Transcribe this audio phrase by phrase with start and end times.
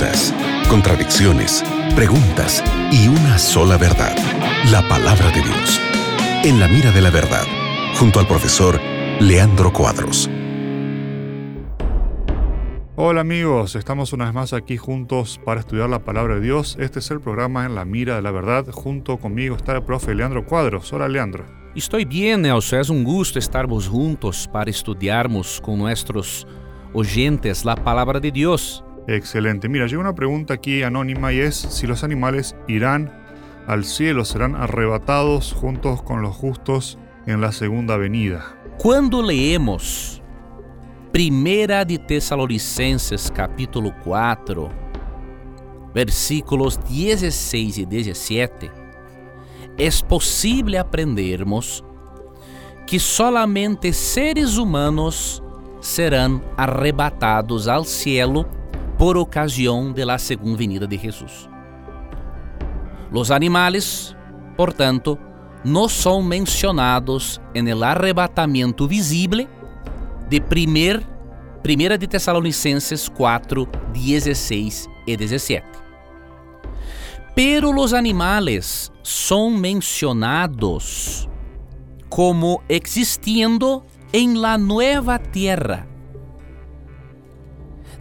[0.00, 0.34] dudas,
[0.68, 1.62] contradicciones,
[1.94, 4.16] preguntas y una sola verdad,
[4.70, 5.80] la palabra de Dios.
[6.42, 7.44] En la mira de la verdad,
[7.98, 8.80] junto al profesor
[9.20, 10.30] Leandro Cuadros.
[12.96, 16.76] Hola amigos, estamos una vez más aquí juntos para estudiar la palabra de Dios.
[16.78, 18.66] Este es el programa En la mira de la verdad.
[18.70, 20.92] Junto conmigo está el profe Leandro Cuadros.
[20.92, 21.44] Hola Leandro.
[21.74, 22.76] Estou bem, Nelson.
[22.76, 26.46] É um gosto estarmos juntos para estudiarmos com nossos
[26.92, 28.82] oyentes a palavra de Deus.
[29.10, 29.68] Excelente.
[29.68, 33.12] Mira, llega una pregunta aquí anónima y es si los animales irán
[33.66, 36.96] al cielo, serán arrebatados juntos con los justos
[37.26, 38.44] en la segunda venida.
[38.78, 40.22] Quando leemos
[41.10, 44.70] Primeira de Tessalonicenses capítulo 4,
[45.92, 48.70] versículos 16 e 17,
[49.76, 51.82] é possível aprendermos
[52.86, 55.42] que solamente seres humanos
[55.80, 58.46] serão arrebatados ao cielo
[59.00, 61.48] por ocasião de la segunda venida de Jesus.
[63.10, 64.14] Los animales,
[64.58, 65.18] portanto,
[65.64, 69.48] não são mencionados en el arrebatamento visível
[70.28, 71.02] de primer,
[71.62, 75.66] primeira de Tessalonicenses 4, 16 e 17.
[77.34, 81.26] Pero los animales são mencionados
[82.10, 83.82] como existindo
[84.12, 85.89] em la nueva tierra.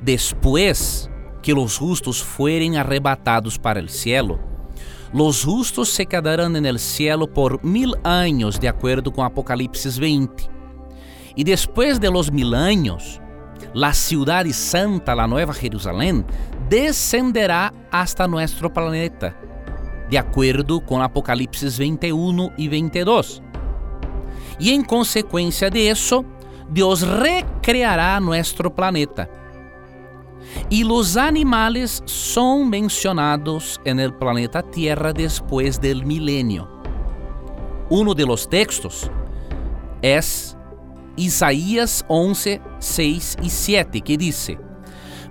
[0.02, 1.10] Después
[1.42, 4.40] que los justos fueren arrebatados para el cielo,
[5.12, 10.50] los justos se quedarán en el cielo por mil años, de acuerdo com Apocalipse 20.
[11.36, 13.20] E depois de los mil anos,
[13.74, 16.24] la ciudad santa, la nueva Jerusalém,
[16.70, 19.36] descenderá hasta nuestro planeta,
[20.10, 23.42] de acordo com Apocalipse 21 e 22.
[24.60, 26.24] E em consequência disso,
[26.70, 29.30] Deus recreará nosso planeta.
[30.70, 36.68] E os animais são mencionados no planeta Terra depois do milênio.
[37.92, 39.10] Um de los textos
[40.02, 40.20] é
[41.18, 44.58] Isaías 11, 6 e 7, que diz: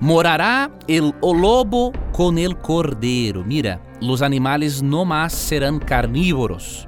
[0.01, 3.45] Morará el lobo com el cordeiro.
[3.45, 6.87] Mira, os animais não mais serão carnívoros.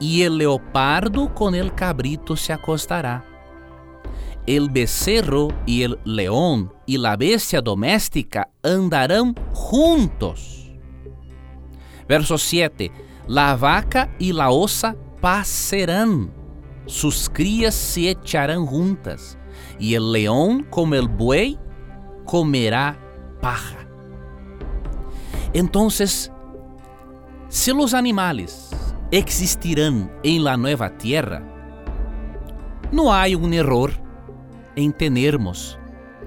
[0.00, 3.31] E el leopardo com el cabrito se acostará.
[4.46, 10.72] El becerro e el león e la bestia doméstica andarão juntos.
[12.08, 12.90] Verso 7:
[13.28, 16.28] La vaca e la osa passerão
[16.86, 19.38] sus crías se echarán juntas,
[19.78, 21.58] y el león como el buey
[22.24, 22.98] comerá
[23.40, 23.86] paja.
[25.52, 26.32] Entonces,
[27.48, 28.70] si los animales
[29.10, 31.42] existirán en la nueva tierra,
[32.90, 33.92] no hay un error
[34.76, 35.78] en tenermos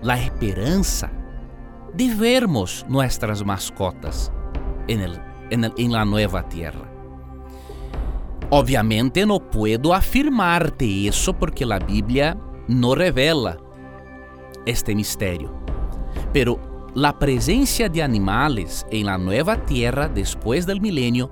[0.01, 1.11] la esperanza
[1.93, 4.31] de vermos nuestras mascotas
[4.87, 5.19] en, el,
[5.49, 6.91] en, el, en la nueva tierra.
[8.51, 13.57] Obviamente não puedo afirmar-te isso porque a Bíblia não revela
[14.65, 15.51] este mistério.
[16.31, 16.59] Pero
[16.93, 21.31] la presencia de animales en la nueva tierra después del milenio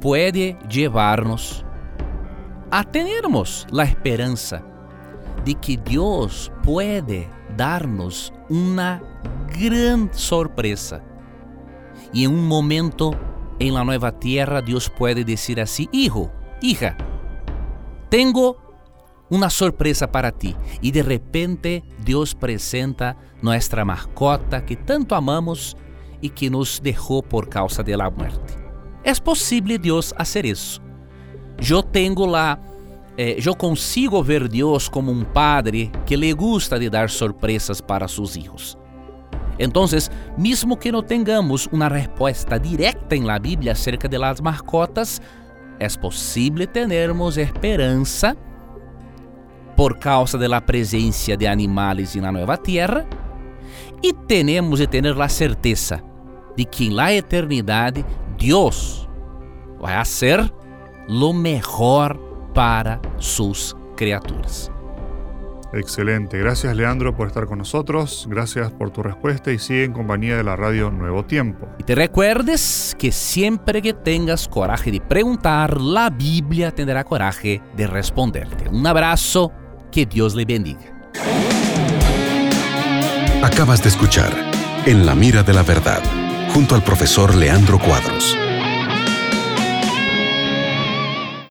[0.00, 1.64] puede llevarnos
[2.70, 4.64] a tenermos la esperanza
[5.44, 9.02] de que Dios puede darnos una
[9.58, 11.02] gran sorpresa.
[12.12, 13.12] Y en un momento
[13.58, 16.96] en la nueva tierra Dios puede decir así, hijo, hija,
[18.08, 18.58] tengo
[19.30, 20.54] una sorpresa para ti.
[20.80, 25.76] Y de repente Dios presenta nuestra mascota que tanto amamos
[26.20, 28.54] y que nos dejó por causa de la muerte.
[29.02, 30.80] Es posible Dios hacer eso.
[31.58, 32.58] Yo tengo la
[33.16, 38.08] eh, eu consigo ver Deus como um padre que le gusta de dar sorpresas para
[38.08, 38.76] seus hijos.
[39.58, 39.84] Então,
[40.36, 45.20] mesmo que não tenhamos uma resposta direta em la Bíblia acerca de las mascotas,
[45.78, 48.36] é possível termos esperança
[49.76, 53.06] por causa da presença de animais na nova terra
[54.02, 56.02] e temos de ter a certeza
[56.56, 58.04] de que na eternidade
[58.38, 59.08] Deus
[59.80, 60.52] vai fazer
[61.08, 62.16] lo melhor
[62.54, 64.70] para suas criaturas.
[65.74, 66.38] Excelente.
[66.38, 68.26] Gracias Leandro por estar con nosotros.
[68.30, 71.68] Gracias por tu respuesta y sigue en compañía de la radio Nuevo Tiempo.
[71.78, 77.86] Y te recuerdes que siempre que tengas coraje de preguntar, la Biblia tendrá coraje de
[77.86, 78.68] responderte.
[78.68, 79.52] Un abrazo.
[79.90, 80.92] Que Dios le bendiga.
[83.44, 84.32] Acabas de escuchar
[84.86, 86.02] En la mira de la verdad,
[86.52, 88.36] junto al profesor Leandro Cuadros.